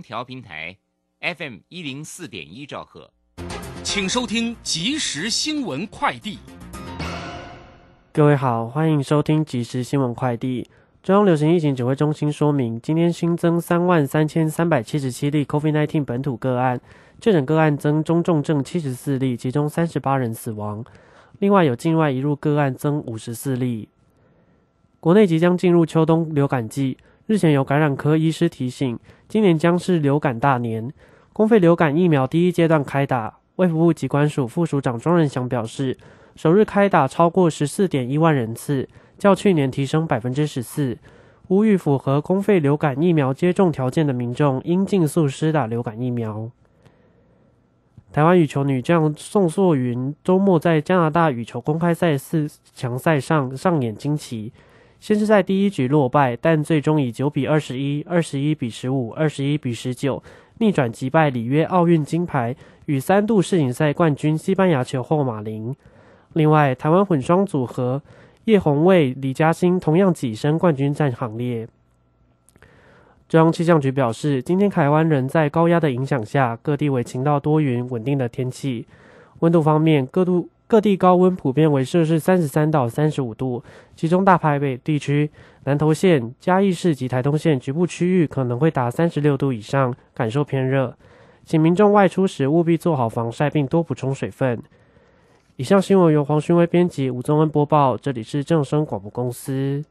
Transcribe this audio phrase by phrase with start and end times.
[0.00, 0.76] 调平台
[1.20, 3.10] FM 一零四点一兆赫，
[3.82, 6.38] 请收听即时新闻快递。
[8.12, 10.68] 各位好，欢迎收听即时新闻快递。
[11.02, 16.80] 中央流行疫情指挥中心说明，今天新增三万三千三百七十七例 COVID-19 本土个案，
[17.20, 20.84] 确诊个案增中重症七十四例，其中三十八人死亡。
[21.38, 23.88] 另外有境外移入个案增五十四例。
[25.00, 26.96] 国内即将进入秋冬流感季。
[27.26, 28.98] 日前有感染科医师提醒，
[29.28, 30.92] 今年将是流感大年，
[31.32, 33.38] 公费流感疫苗第一阶段开打。
[33.56, 35.96] 卫福部机关署副署长庄仁祥表示，
[36.36, 40.98] 首日开打超过十四点一万人次，较去年提升百分之十四。
[41.48, 46.50] 呼吁符合公费流感疫苗接种条件的民众，应尽速施打流感疫苗。
[48.12, 54.52] 台湾羽球女将宋硕云周末在加拿大羽球公开赛四强赛上上演惊奇。
[55.04, 60.22] 先是在第一局落败，但最终以九比二十一、二十一比十五、二十一比十九
[60.60, 65.76] 逆转击败里约奥运金牌与三度世锦赛冠军西班牙球后马林。
[66.32, 68.00] 另外，台湾混双组合
[68.46, 71.68] 叶红卫、李嘉欣同样跻身冠军战行列。
[73.28, 78.86] 中央气象局表示，今天台湾仍在高压的影响下，各地为晴到多云、稳定的天气。
[79.40, 80.48] 温度方面，各度。
[80.66, 83.62] 各地高温普遍为摄氏三十三到三十五度，
[83.94, 85.30] 其中大台北地区、
[85.64, 90.96] 南投县、嘉义市及台东县局部区域可能会达三十六度以上，感受偏热。
[91.44, 94.62] 请民众外出时务必做好防晒，并多补充水分。
[95.56, 97.96] 以上新闻由黄勋威编辑，吴宗恩播报。
[97.98, 99.84] 这里是正声广播公司。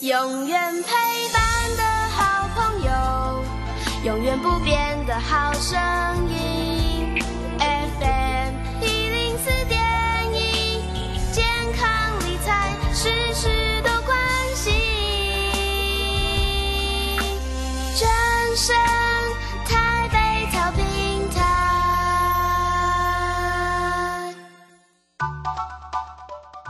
[0.00, 0.88] 永远陪
[1.32, 1.42] 伴
[1.76, 2.90] 的好朋友，
[4.04, 5.78] 永远不变的好声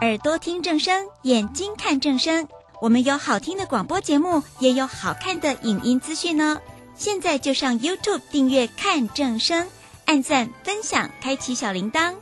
[0.02, 2.48] 耳朵听正声，眼睛看正声。
[2.80, 6.60] 我们有好听的广播节目，也有好看的影音资讯呢。
[6.96, 9.68] 现在就上 YouTube 订阅看正声，
[10.06, 12.14] 按赞分享，开启小铃铛。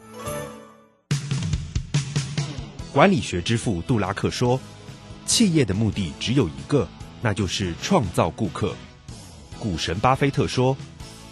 [2.92, 4.60] 管理学之父杜拉克说
[5.24, 6.86] ：“企业的目的只有一个，
[7.22, 8.76] 那就是创造顾客。”
[9.58, 10.76] 股神巴菲特说：“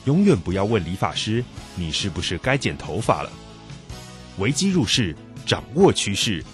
[0.06, 1.44] 永远不要问理发师，
[1.76, 3.30] 你是不是该剪头发了。”
[4.40, 5.14] 危机入市。
[5.48, 6.44] 掌握趋势，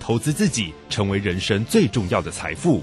[0.00, 2.82] 投资自己，成为人生最重要的财富。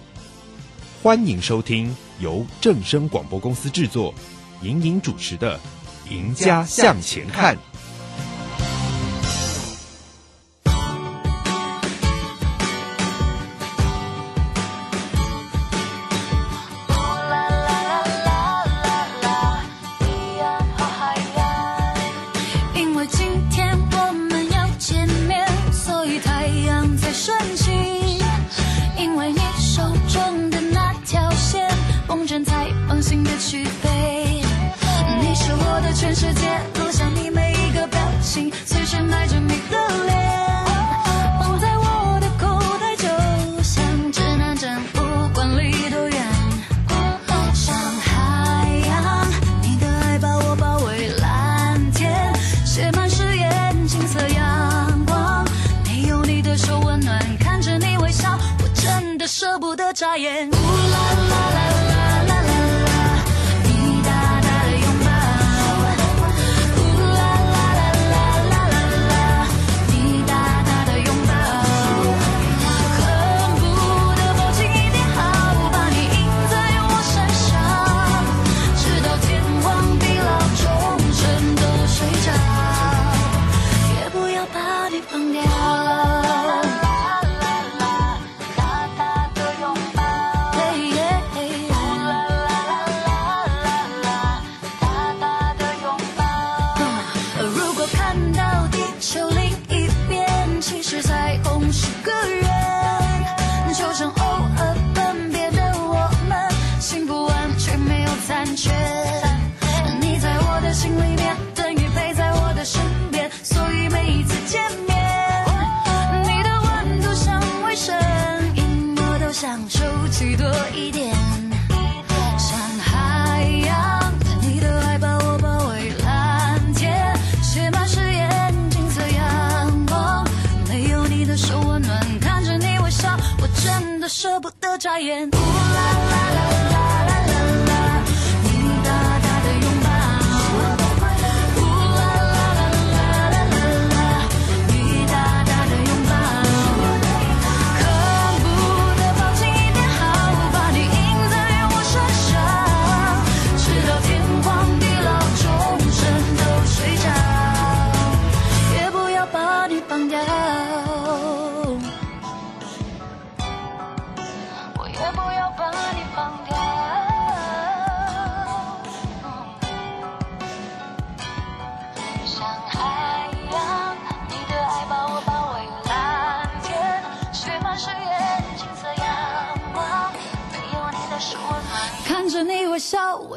[1.03, 4.13] 欢迎收听由正声广播公司制作、
[4.61, 5.59] 莹莹主持的
[6.09, 7.53] 《赢家向前看》。
[59.39, 60.49] 舍不得眨眼。
[60.49, 61.26] 乌兰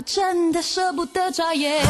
[0.00, 1.84] 我真的舍不得眨眼。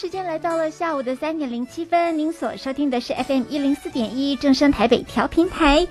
[0.00, 5.86] 时间来到了下午的三点零七分，您所收听的是 FM 一零四点一正声台北调频台。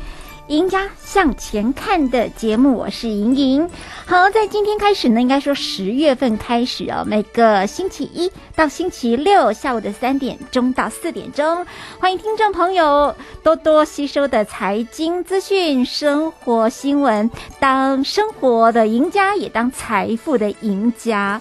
[0.48, 3.70] 赢家向前看的节目，我是莹莹。
[4.08, 11.68] 好，在今天开始呢，应该说十月份开始哦，每个星期一到星期六下午的三点钟到四点钟，
[12.00, 17.30] 欢迎听众朋友多多吸收的财经资讯、生活新闻，
[17.60, 21.40] 当生活的赢家，也当财富的赢家。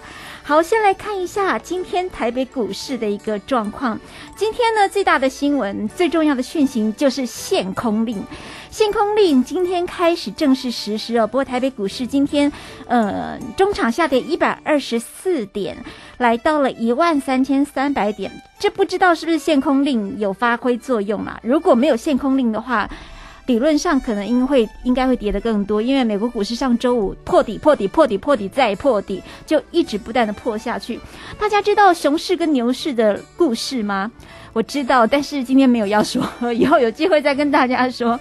[0.49, 3.99] 好，先来看一下今天台北股市的一个状况。
[4.35, 8.19] 今天呢，最大的新闻、最重要的讯息就是限空令。
[8.71, 11.27] 限空令今天开始正式实施哦。
[11.27, 12.51] 不过台北股市今天，
[12.87, 15.77] 呃，中场下跌一百二十四点，
[16.17, 18.31] 来到了一万三千三百点。
[18.57, 21.39] 这不知道是不是限空令有发挥作用啦？
[21.43, 22.89] 如果没有限空令的话，
[23.49, 30.99] 理论上可能应会应该会跌得更多，因为美国股市上周五破底、破底、破底、破底再破底，就一直不断的破下去。
[31.39, 34.11] 大家知道熊市跟牛市的故事吗？
[34.53, 36.23] 我知道，但是今天没有要说，
[36.53, 38.19] 以后有机会再跟大家说。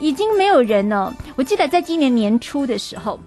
[0.00, 1.14] 已经没有人了。
[1.36, 3.20] 我记得在今年年初的时候，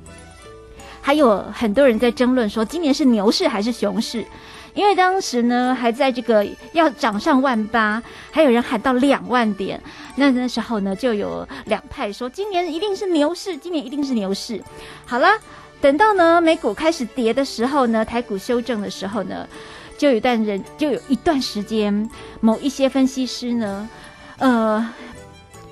[0.99, 4.25] 还有很多人在争论说今年是牛市还是熊市，
[4.74, 9.81] 因为当时呢还在这个要涨上万八，还有人喊到两万点。
[10.16, 14.61] 那那时候呢就有两派说今年一定是牛市，今年一定是牛市。
[15.06, 15.28] 好了，
[15.81, 19.47] 等到呢美股开始跌的时候呢，台股修正的时候呢，
[19.97, 22.09] 就有一段人就有一段时间，
[22.42, 23.90] 某一些分析师呢，
[24.38, 24.90] 呃。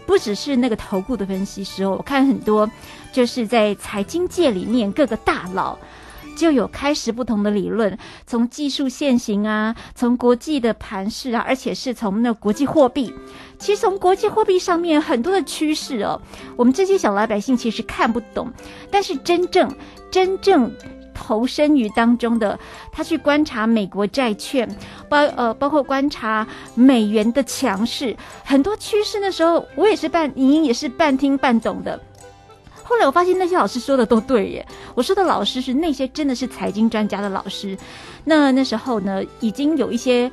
[0.07, 2.71] 不只是那个投顾的分析师哦，我看很多
[3.11, 5.77] 就是在财经界里面各个大佬
[6.37, 13.13] 就有开始不同的理论，从技术现行啊，从国际的盘势啊，而且是从那国际货币。
[13.59, 16.21] 其实从国际货币上面很多的趋势哦，
[16.55, 18.49] 我们这些小老百姓其实看不懂，
[18.89, 19.69] 但是真正
[20.09, 20.71] 真正。
[21.19, 22.57] 投身于当中的，
[22.91, 24.69] 他去观察美国债券，
[25.09, 28.15] 包呃包括观察美元的强势，
[28.45, 31.99] 很多趋势的时候，我也是半莹莹也是半听半懂的。
[32.87, 37.77] 后来我发现那些老师说的都对耶，我说的老师是那些真的是财经专家的老师。
[38.23, 40.31] 那那时候呢，已经有一些。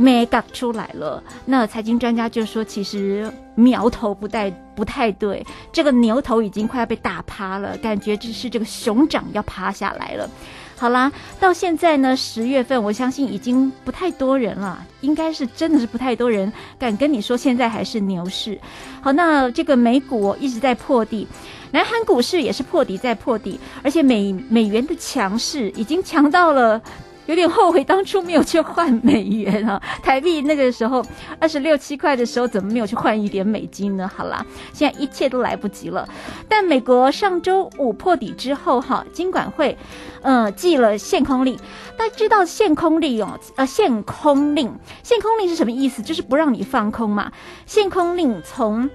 [0.00, 10.30] 没 got 出来了，那财经专家就说，其实苗头不太不太对，这个牛头已经快要被打趴了，感觉就是这个熊掌要趴下来了。
[10.76, 18.56] 好啦，到现在呢，十月份，我相信已经不太多人了，应该是真的是不太多人敢跟你说现在还是牛市。
[19.00, 21.26] 好，那这个美股一直在破底，
[21.70, 26.80] 南韩股市也是破底再破底，而且美美元的强势已经强到了。
[27.26, 31.04] 有点后悔当初没有去换美元啊， 台币那个时候
[31.38, 34.10] 二十六七块的时候，怎么没有去换一点美金呢？
[34.16, 36.08] 好啦，现在一切都来不及了。
[36.48, 39.76] 但美国上周五破底之后，哈，金管会，
[40.22, 41.58] 呃，寄了限空令。
[41.98, 46.00] 大家知道限空令哦，呃，限空令，限空令是什么意思？
[46.00, 47.30] 就是不让你放空嘛。
[47.66, 48.88] 限空令从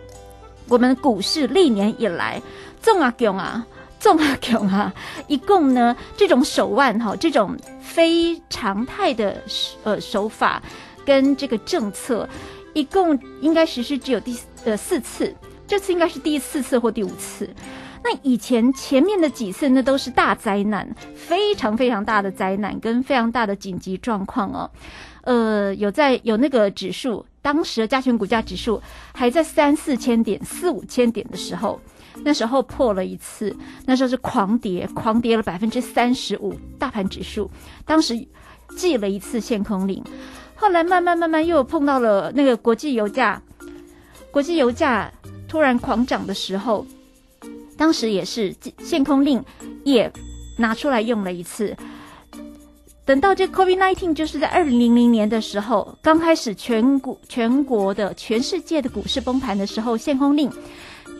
[0.69, 2.41] 我们股市历年以来，
[2.83, 3.65] 重啊囧啊。
[3.99, 4.93] 纵啊囧啊，
[5.29, 9.41] 一共呢这种手腕哈，这种非常态的
[9.83, 10.61] 呃手法
[11.05, 12.27] 跟这个政策，
[12.73, 15.33] 一共应该实施只有第呃四次，
[15.65, 17.49] 这次应该是第四次或第五次。
[18.03, 20.85] 那以前前面的几次那都是大灾难，
[21.15, 24.69] 非常非常大的灾难跟非常大的紧急状况哦。
[25.21, 28.81] 呃，有在有那个指数，当时的加权股价指数
[29.13, 31.79] 还在三四千点、四五千点的时候，
[32.23, 37.51] 那时候破了一次，那时候是狂跌，狂跌了百分之三十五，大盘指数
[37.85, 38.25] 当时
[38.77, 40.01] 记了一次限空令，
[40.55, 43.41] 后来慢慢慢慢又碰到了那个国际油价，
[44.31, 45.11] 国际油价
[45.47, 46.85] 突然狂涨的时候，
[47.77, 49.43] 当时也是限空令
[49.83, 50.09] 也
[50.57, 51.75] 拿出来用了一次。
[53.05, 60.49] 等到这 COVID-19 就是在二零零零年的时候，刚开始全股全国的全世界的股市崩盘的时候，限空令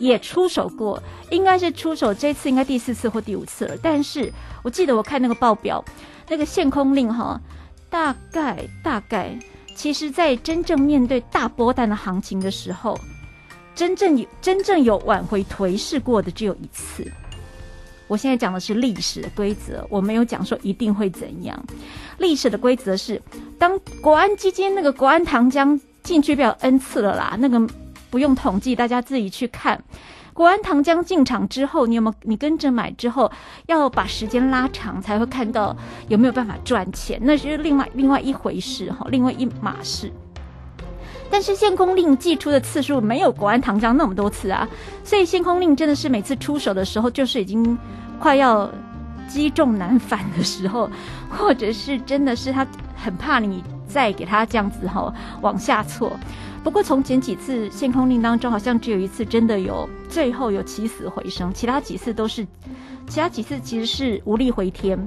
[0.00, 3.76] 也出手过，应该是出手这次应该第四次或第五次了。
[3.82, 5.84] 但是我记得我看那个报表，
[6.26, 7.38] 那个限空令哈，
[7.90, 9.38] 大概大概，
[9.76, 12.98] 其实在真正面对大波段的行情的时候，
[13.74, 17.06] 真正有真正有挽回颓势过的只有一次。
[18.06, 21.58] 我现在讲的是历史的规则，我没有讲说一定会怎样。
[22.18, 23.20] 历史的规则是，
[23.58, 27.60] 当国安基金那个国安糖浆进去不了 n 次了啦，那个
[28.10, 29.82] 不用统计，大家自己去看。
[30.32, 33.30] 国安糖浆进场之后，你有没有你跟着买之后，
[33.66, 35.76] 要把时间拉长才会看到
[36.08, 40.12] 有没有办法赚钱，那是另外另外一回事哈，另外一码事。
[41.34, 44.68] 但是限空令寄出的次数没有国安糖浆那么多次啊，
[45.02, 47.76] 所以限空令真的是每次出手的时候，就是已经
[48.20, 48.70] 快要
[49.26, 50.88] 击中难返的时候，
[51.28, 52.64] 或者是真的是他
[52.94, 56.16] 很怕你再给他这样子哈、往下错。
[56.64, 62.44] 不过从前几次限空令当中，好像只有一次真的有最后有起死回生，其他几次都是，
[63.06, 64.98] 其他几次其实是无力回天，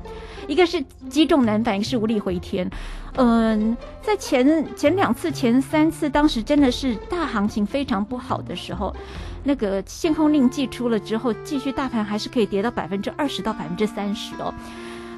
[0.48, 2.70] 一个是积重难返，一个是无力回天。
[3.16, 8.96] 嗯，在前前两次、前三次，当时真的是大行情非常不好的时候，
[9.44, 14.54] 那个限空令寄出了之后，继续大盘还是可以跌到百分之二十到百分之三十哦。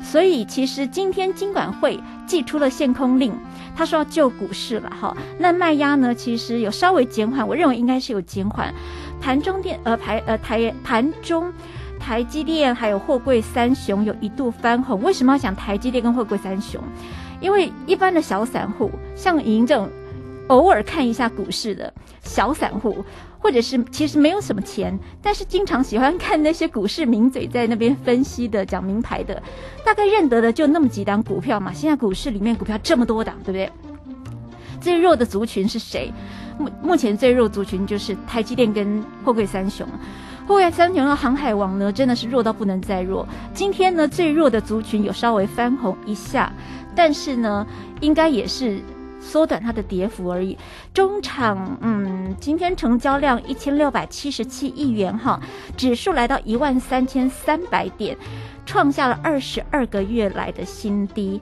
[0.01, 3.33] 所以其实今天金管会寄出了限空令，
[3.75, 5.15] 他说要救股市了哈。
[5.37, 8.73] 那卖压呢，其实有稍微减缓，我认为应该是有减缓。
[9.21, 11.51] 盘中电呃台呃台盘中。
[11.99, 16.81] 台积电还有货柜三雄有一度翻红，为什么要讲台积电跟货柜三雄？
[17.41, 19.89] 因为一般的小散户，像莹这种
[20.47, 23.03] 偶尔看一下股市的小散户，
[23.39, 29.41] 或者是其实没有什么钱，但是经常喜欢看那些股市名嘴在那边分析的、讲名牌的，
[29.85, 31.71] 大概认得的就那么几档股票嘛。
[31.73, 33.71] 现在股市里面股票这么多档，对不对？
[34.81, 36.11] 最弱的族群是谁？
[36.57, 39.87] 目目前最弱族群就是台积电跟货柜三雄。
[40.45, 43.27] 货柜三雄的航海王呢，真的是弱到不能再弱。
[43.53, 46.51] 今天呢，最弱的族群有稍微翻红一下，
[46.95, 47.65] 但是呢，
[48.01, 48.81] 应该也是
[49.19, 50.57] 缩短它的跌幅而已。
[50.93, 55.39] 中场，嗯，今天成交量一千六百七十七亿元哈，
[55.77, 58.17] 指数来到一万三千三百点，
[58.65, 61.41] 创下了二十二个月来的新低。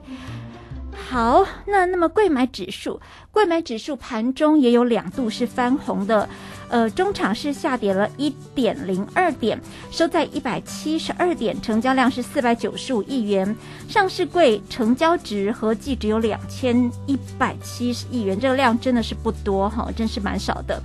[1.10, 6.28] 好，那那么贵买指数，贵买指数盘中也有两度是翻红的，
[6.68, 9.60] 呃，中场是下跌了一点零二点，
[9.90, 13.56] 收在一百七十二点，成交量是四百九十五亿元，
[13.88, 20.82] 上市柜成交值合计只有两千一百七十亿元，这个量真的是不多哈，真是蛮少的。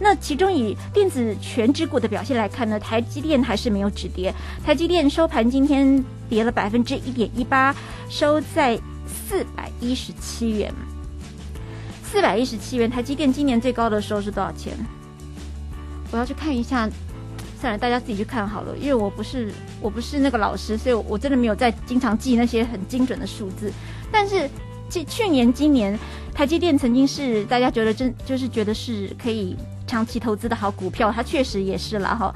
[0.00, 7.74] 那其中以电子全指股的表现来看呢，台积电还是没有止跌，台积电收盘今天跌了百分之一点一八，
[8.08, 8.78] 收在。
[9.28, 10.72] 四百一十七元，
[12.02, 12.90] 四百一十七元。
[12.90, 14.76] 台积电今年最高的时候是多少钱？
[16.10, 16.88] 我要去看一下，
[17.60, 18.76] 算了，大家自己去看好了。
[18.76, 23.72] 因为我不是我不是那个老师，所以我我真的没有在经常记那些很精准的数字。
[24.10, 24.48] 但是，
[24.88, 25.98] 去去年、今年，
[26.32, 32.34] 台积电曾经是大家觉得真就是觉得是可以长期投资的好股票，它确实也是了哈。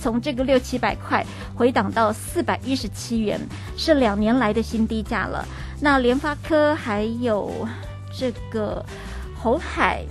[0.00, 1.24] 从这个六七百块
[1.54, 3.40] 回档到四百一十七元，
[3.76, 5.46] 是两年来的新低价了。
[5.80, 7.52] 那联发科还有
[8.12, 8.84] 这个
[9.36, 10.04] 红海、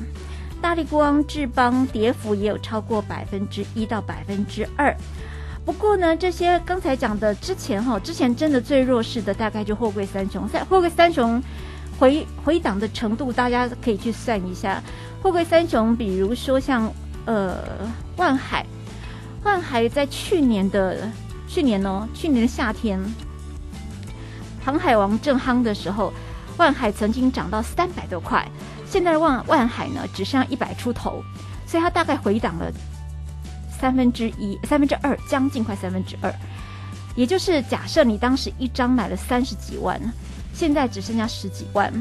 [0.61, 4.95] 大力光、智邦跌幅也有超过百分之一到百分之二。
[5.65, 11.41] 不过呢，这些刚才讲的之前哈，之前真的最弱势的大概就货柜三雄，在货柜三雄
[11.99, 14.81] 回回档的程度，大家可以去算一下。
[15.21, 16.91] 货柜三雄，比如说像
[17.25, 17.57] 呃
[18.17, 18.65] 万海。
[19.43, 21.09] 万海在去年的
[21.47, 22.99] 去年呢，去年的夏天，
[24.63, 26.13] 航海王正夯的时候，
[26.57, 28.47] 万海曾经涨到三百多块，
[28.91, 31.23] 现在万万海呢只剩下一百出头，
[31.65, 32.69] 所以它大概回档了
[33.79, 36.31] 三分之一、三分之二，将近快三分之二。
[37.15, 39.97] 也就是假设你当时一张买了三十几万，
[40.53, 41.91] 现在只剩下十几万。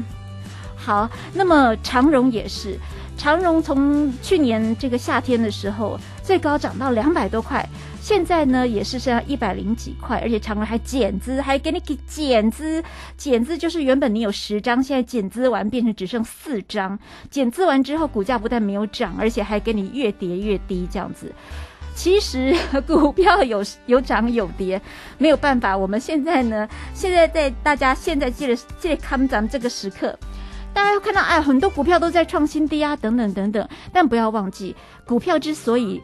[0.75, 2.77] 好，那么长荣也是。
[3.17, 7.65] 长荣从去年这个夏天的时候，最高涨到两百多块，
[8.01, 12.83] 现在呢也是剩下一百零几块，而且长荣还减资，还给你给减资，
[13.15, 16.97] 减资就是原本你有十张，现在减资完变成只剩四张，
[17.29, 21.31] 减资完之后股价不但没有涨，而且还给你越跌越低这样子。
[21.93, 22.55] 其实
[22.87, 24.81] 股票有有涨有跌，
[25.19, 25.77] 没有办法。
[25.77, 30.17] 我们现在呢，现在在大家现在借着借看咱们这个时刻，
[30.73, 33.67] 大家会看到哎，很多股票都在创新低啊，等等等等。
[33.93, 36.01] 但不要忘记，股票之所以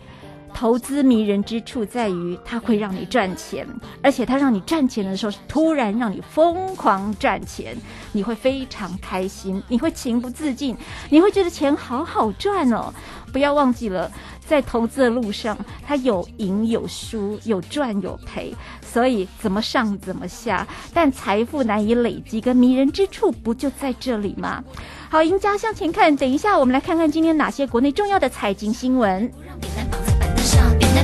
[0.53, 3.67] 投资迷人之处在于，它会让你赚钱，
[4.01, 7.77] 而且它让你赚钱的时候，是突然让你疯狂赚钱，
[8.11, 10.75] 你会非常开心，你会情不自禁，
[11.09, 12.91] 你会觉得钱好好赚哦。
[13.31, 20.65] 不要忘记了，在投资的路上，它有赢有输，有赚有赔，所以怎么上怎么下。
[20.93, 24.63] 但财富难以累积，跟迷人之处不就在这里吗？
[25.09, 26.15] 好，赢家向前看。
[26.15, 29.31] 等一下，我们来看看今天哪些国内重要的财经新闻。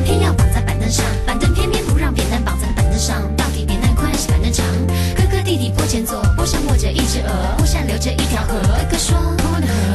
[0.03, 3.21] 偏要绑在板凳上，板凳偏偏不让扁担绑在板凳上。
[3.35, 4.65] 到底扁担宽还是板凳长？
[5.15, 8.59] 哥哥弟弟坡前坐，坡上卧着一只鹅，坡下流着一条河。
[8.59, 9.17] 哥哥说，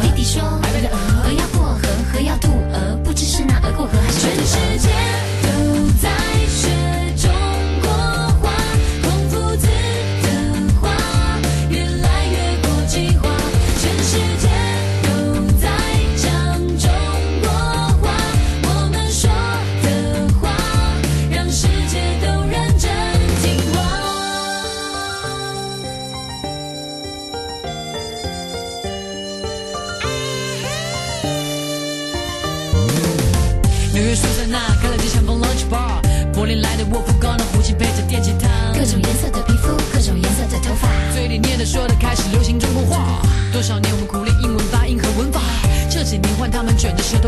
[0.03, 4.89] 弟弟说，鹅要过河，河要渡鹅，不知是那鹅过河还是全世界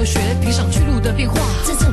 [0.05, 1.37] 学评上去路的变化。
[1.67, 1.85] 这这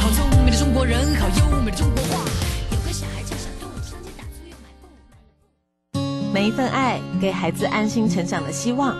[0.00, 2.22] 好聪明的中国人，好优美的中国话。
[2.70, 6.32] 有个小孩叫小杜，上街打醋又买布。
[6.32, 8.94] 每一份爱给孩子安心成长的希望，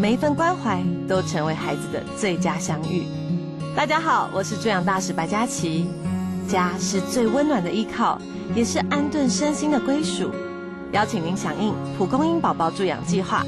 [0.00, 3.04] 每一份关怀都成为孩子的最佳相遇。
[3.74, 5.86] 大家好，我是助养大使白佳琪。
[6.48, 8.20] 家是最温暖的依靠，
[8.54, 10.30] 也是安顿身心的归属。
[10.92, 13.44] 邀请您响应蒲公英宝宝助养计划，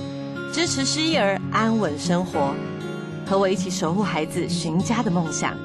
[0.53, 2.55] 支持失忆儿安稳生活，
[3.27, 5.57] 和我一起守护孩子寻家的梦想。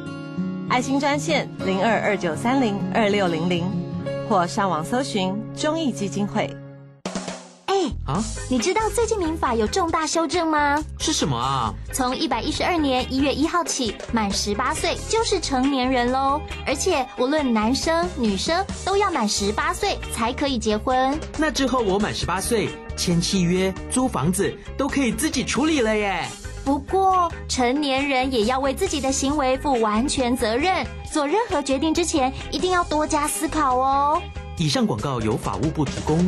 [0.70, 3.66] 爱心专线零二二九三零二六零零，
[4.28, 6.54] 或上网搜寻中义基金会。
[7.68, 10.84] 哎，啊，你知道最近民法有重大修正吗？
[11.00, 11.74] 是什么啊？
[11.94, 16.42] 从一百一十二年一月一号起，满十八岁就是成年人喽。
[16.66, 21.18] 而且无论男生女生都要满十八岁才可以结婚。
[21.38, 26.26] 那之后我满十八岁，签契约、租房子都可以自己处理了耶。
[26.68, 34.22] 不过，成年人也要为自己的行为负完全责任，做任何决定之前一定要多加思考哦。
[34.58, 36.28] 以上广告由法务部提供。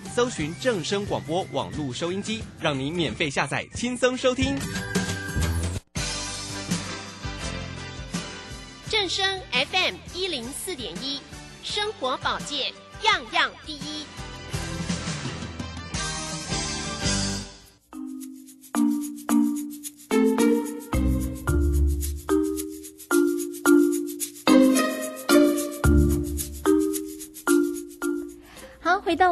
[0.13, 4.57] 搜寻正声广播网络收音机，让您免费下载，轻松收听。
[8.89, 11.21] 正声 FM 一零四点一，
[11.63, 14.05] 生活保健样样第一。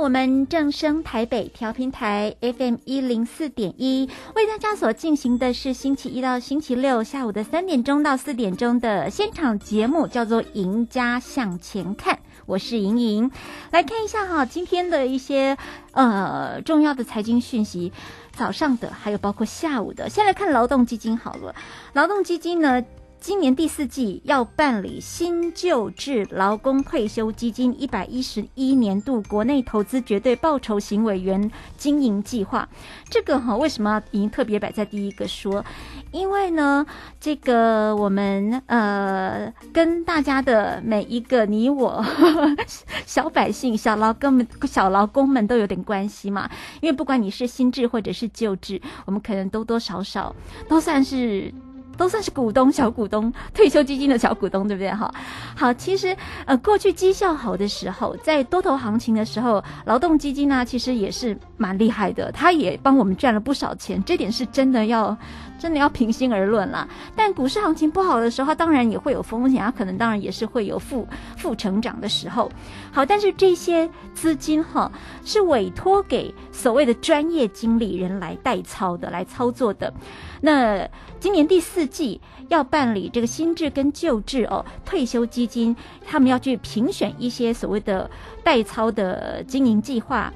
[0.09, 12.15] 我们正声台北调频台 FM 一零四点一，为大家所进行的是星期一到星期六下午的三点钟到四点钟的现场节目，叫做《赢家向前看》。
[12.47, 13.29] 我是莹莹，
[13.69, 15.55] 来看一下哈，今天的一些
[15.91, 17.93] 呃重要的财经讯息，
[18.31, 20.09] 早上的还有包括下午的。
[20.09, 21.53] 先来看劳动基金好了，
[21.93, 22.83] 劳动基金呢。
[23.19, 32.67] 今年第四季要办理新旧制劳工退休基金一百一十一年度国内投资绝对报酬型委员经营计划。
[33.10, 35.63] 这个哈，为什么已经特别摆在第一个说？
[36.12, 36.86] 因为呢，
[37.19, 42.03] 这个我们呃跟大家的每一个你我
[43.05, 46.49] 小百姓、小劳工们、小劳工们都有点关系嘛。
[46.82, 50.34] 因为不管你是新制或者是旧制，我们可能多多少少
[50.69, 51.53] 都算是。
[51.99, 54.89] 都算是股东、小股东、退休基金的小股东，对不对？
[54.89, 55.13] 哈，
[55.53, 65.15] 好，其实呃，过去绩效好的时候，在多头行情的时候，劳动基金呢，其实也是蛮厉害的，它也帮我们赚了不少钱，这点是真的要
[65.59, 66.87] 真的要平心而论啦。
[67.15, 72.49] 但股市行情不好的时候，它当然也会有风险，它可能当然也是会有负负成长的时候。
[72.91, 74.91] 好，但是这些资金哈
[75.23, 79.93] 是委托给所谓的专业经理人来代操的，来操作的。
[80.41, 80.87] 那
[81.19, 88.09] 今年第四季要办理这个新制跟旧制哦，退休基金他们要去评选一些所谓的
[88.41, 90.33] 代操的经营计划，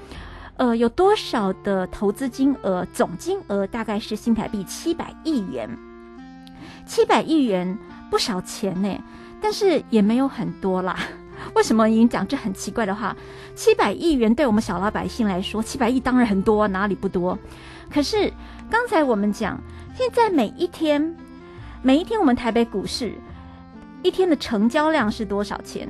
[0.57, 2.85] 呃，有多少的投资金额？
[2.93, 5.69] 总金额大概是新台币七百亿元，
[6.85, 7.77] 七百亿元
[8.09, 9.03] 不少钱呢，
[9.41, 10.97] 但是也没有很多啦。
[11.55, 13.15] 为什么已经讲这很奇怪的话？
[13.55, 17.37] 七百亿元对我们小老百姓来说，七百亿当然很多，哪里不多？
[17.91, 18.31] 可是
[18.69, 19.59] 刚才我们讲。
[19.95, 21.15] 现在每一天，
[21.83, 23.13] 每一天我们台北股市
[24.01, 25.87] 一天的成交量是多少钱？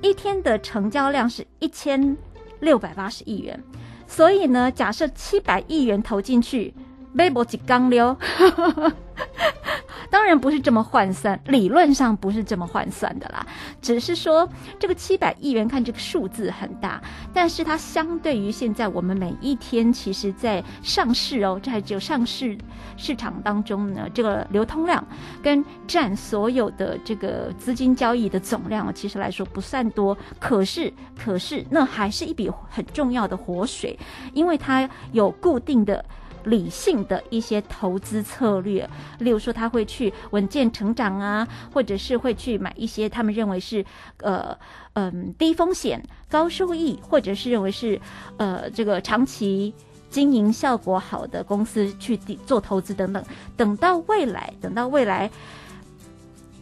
[0.00, 2.16] 一天的成交量是一千
[2.60, 3.62] 六百八十亿元。
[4.14, 6.74] 所以呢，假设七百亿元投进去，
[7.14, 8.16] 微博几缸溜。
[10.10, 13.46] 当然不是这么换算，理论上不是这么换算的啦。
[13.80, 14.46] 只是说
[14.78, 17.00] 这个七百亿元，看这个数字很大，
[17.32, 22.58] 但是它相对于现在我们每一天，其实在上市哦，这还只有上市
[22.98, 25.02] 市场当中呢，这个流通量
[25.42, 30.14] 跟占所有的这个资金交易的总量，其实来说不算多。
[30.38, 33.98] 可是，可是那还是一笔很重要的活水，
[34.34, 36.04] 因为它有固定的。
[36.44, 43.84] 理性的一些投资策略，例如说他会去稳健成长啊，或者是会去买一些他们认为是
[44.18, 44.56] 呃
[44.94, 48.00] 嗯低风险高收益，或者是认为是
[48.36, 49.74] 呃这个长期
[50.10, 53.24] 经营效果好的公司去做投资等等。
[53.56, 55.30] 等到未来，等到未来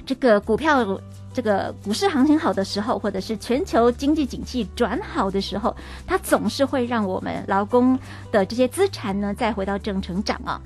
[0.05, 1.01] 这个股票。
[1.41, 5.75] 这个股市行情好的时候，或者是全球经济景气转好的时候，
[6.07, 7.99] 它总是会让我们劳工
[8.31, 10.61] 的这些资产呢再回到正成长啊。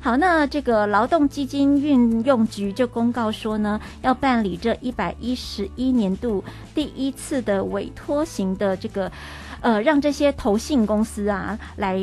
[0.00, 6.42] 好，那这个劳动基金运用局就公告说呢，要办理这一百一十一年度
[6.74, 9.08] 第一次的委托型的这个，
[9.60, 11.96] 呃，让这些投信公司啊来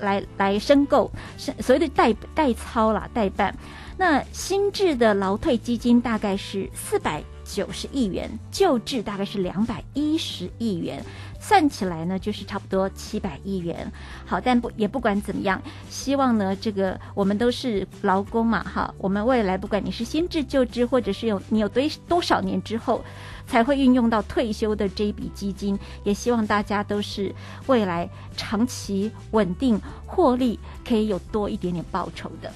[0.00, 3.54] 来来申购，所谓的代代操啦，代办。
[3.96, 11.02] 那新制的劳退基金大概是四百九十亿元，救治大概是两百一十亿元，
[11.40, 13.90] 算起来呢就是差不多七百亿元。
[14.26, 23.02] 好，但不也不管怎么样，希望呢这个我们都是劳工嘛，哈，我们未来不管你是新制旧制，或者是有你有多多少年之后
[23.46, 27.34] 才会运用到退休的这一笔基金，也希望大家都是
[27.66, 32.52] 未来长期稳定获利，可以有多一点点报酬的。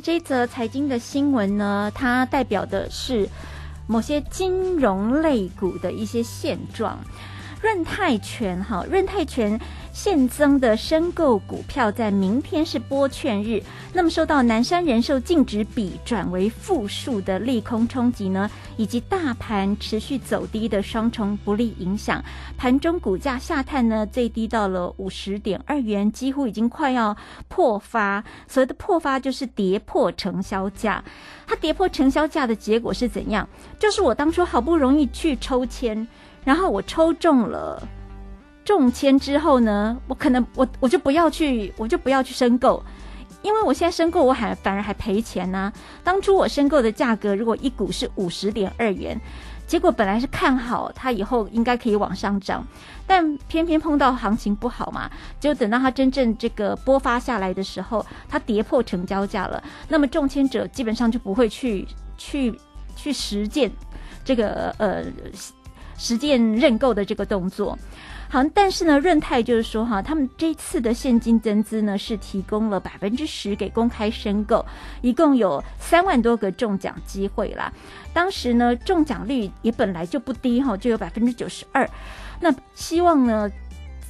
[0.00, 3.28] 这则财经的新闻呢，它代表的是
[3.86, 6.98] 某些金融类股的一些现状。
[7.64, 9.58] 润泰全哈，润泰全
[9.90, 13.62] 现增的申购股票在明天是拨券日，
[13.94, 22.22] 那么受到南山人寿净值比转为负数的利空冲击呢，以及大盘持续走低的双重不利影响，
[22.58, 27.16] 盘中股价下探呢，最低到了五十点二元，几乎已经快要
[27.48, 28.22] 破发。
[28.46, 31.02] 所谓的破发就是跌破成交价，
[31.46, 33.48] 它跌破成交价的结果是怎样？
[33.78, 36.06] 就是我当初好不容易去抽签。
[36.44, 37.82] 然后我抽中了
[38.64, 42.82] 中签之后呢，我可能我我就不要去，我就不要去申购，
[43.42, 45.72] 因为我现在申购我还反而还赔钱呢。
[46.02, 49.20] 当初我申购的价格如果一股是五十点二元，
[49.66, 52.66] 结果本来是看好它以后应该可以往上涨，
[53.06, 62.58] 但偏偏碰到行情不好嘛，就等到它真正这个播发下来的时候，它跌破成交价了，那么中签者基本上就不会去去
[62.96, 63.70] 去实践
[64.24, 65.04] 这个呃。
[65.96, 67.78] 实践认购的这个动作，
[68.28, 74.64] 好，但是呢，润泰就是说哈，他们这次的现金增资呢是提供了百分之十给公开申购，
[75.02, 77.72] 一共有三万多个中奖机会啦。
[78.12, 81.88] 当时呢，中奖率也本来就不低哈，就有百分之九十二。
[82.40, 83.50] 那希望呢？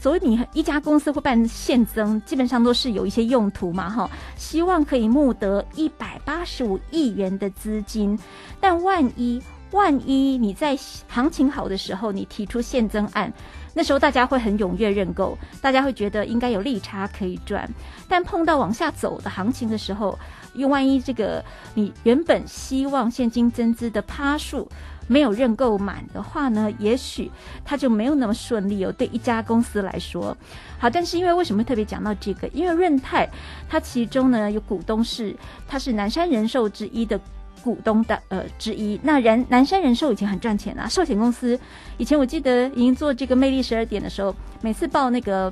[0.00, 8.18] 所以你一家公司会办现增，基本上都是有一些用途嘛，哈，希望可以募得一百八十五亿元的资金。
[8.60, 9.42] 但万一
[9.74, 10.76] 万一你在
[11.08, 13.30] 行情好的时候，你提出现增案，
[13.74, 17.68] 那时候大家会很踊跃认购，大家会觉得应该有利差可以赚。
[18.08, 20.16] 但碰到往下走的行情的时候，
[20.54, 24.68] 又万一这个你原本希望现金增资的趴数。
[25.06, 27.30] 没有认购满的话呢，也许
[27.62, 28.90] 它就没有那么顺利哦。
[28.92, 30.34] 对一家公司来说，
[30.78, 32.48] 好，但是因为为什么特别讲到这个？
[32.54, 33.28] 因为润泰
[33.68, 35.36] 它其中呢有股东是，
[35.68, 37.20] 它是南山人寿之一的
[37.64, 39.00] 股东的呃之一。
[39.02, 41.58] 那人南山人寿以前很赚钱啊，寿险公司
[41.96, 45.50] 以前我记得已经做这个魅力十二点的时候，每次报那个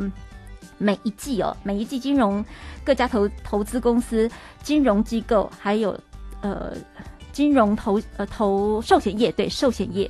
[0.77, 2.45] 每一季哦，每一季金融
[2.85, 4.31] 各家投投资公司、
[4.63, 5.99] 金融机构还有
[6.43, 6.75] 呃。
[7.33, 10.07] 金融投呃投寿险业对寿险业，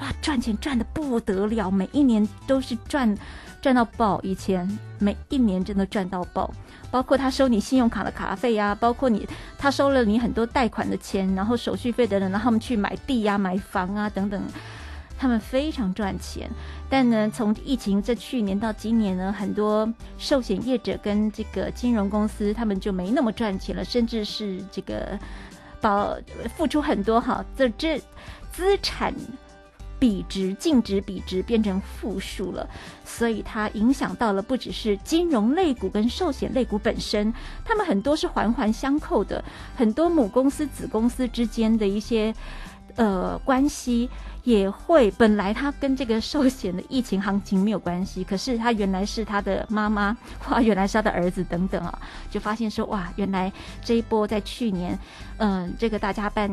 [0.00, 3.12] 哇赚钱赚的不得了，每一年都是赚
[3.60, 4.20] 赚到爆。
[4.22, 4.66] 以前
[4.98, 6.52] 每一年真的赚到爆，
[6.90, 14.42] 包括他收你信用卡的卡费呀，包括你他收了你很多贷款的钱，然后手续费等等，让他们去买地呀、买房啊等等，
[15.18, 16.50] 他们非常赚钱。
[16.88, 25.18] 但呢，从疫情这去年到今年呢，很多寿险业者跟这个金融公司他们就没那么赚钱了，甚至是这个。
[25.82, 26.14] 保
[26.58, 27.98] 付出很多哈，这这
[28.52, 29.14] 资产
[30.00, 32.68] 比值净值比值变成负数了，
[33.04, 37.32] 所以它影响到了不只是金融类股跟寿险类股本身，
[37.64, 39.44] 他们很多是环环相扣的，
[39.76, 42.34] 很多母公司子公司之间的一些
[42.96, 44.08] 呃关系。
[44.42, 50.16] 也会本来他跟这个寿险的疫情行情没有关系，可是他原来是他的妈妈，
[50.48, 51.98] 哇，原来是他的儿子等等啊，
[52.30, 53.52] 就发现说哇，原来
[53.84, 54.98] 这一波在去年，
[55.36, 56.50] 嗯，这个大家办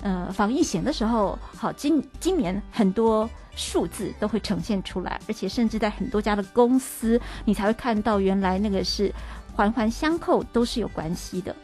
[0.00, 9.12] 呃防疫险的时候，好，今今年很多数字都会呈现出来，而且甚至在很多家的公司，你才会看到原来那个是
[9.54, 11.54] 环环相扣，都是有关系的。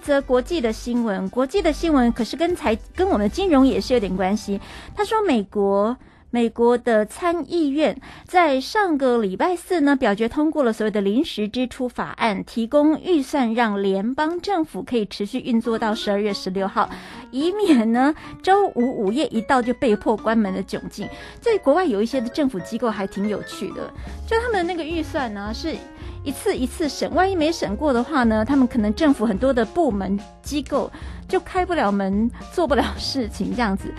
[0.00, 4.60] 则国际的新闻，国际的新闻可是跟财跟我们的金融也是有点关系。
[4.96, 5.96] 他说，美国
[6.30, 16.88] 美国的参议院在上个礼拜四呢表决通过了所谓的临时支出法案，提供预算让联邦政府可以持续运作到十二月十六号，
[17.30, 21.08] 以免呢周五午夜一到就被迫关门的窘境。
[21.40, 23.92] 在国外有一些的政府机构还挺有趣的，
[24.26, 25.76] 就他们的那个预算呢是。
[26.22, 28.44] 一次一次审，万一没审过的话呢？
[28.44, 30.90] 他们可能政府很多的部门机构
[31.26, 33.92] 就开不了门，做不了事情这样子。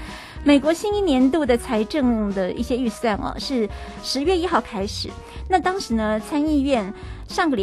[0.44, 3.70] 美国新一年度的财政的一些预算哦，是
[4.04, 5.10] 十月一号开始。
[5.48, 6.94] 那当时呢，参议院
[7.28, 7.60] 上个礼。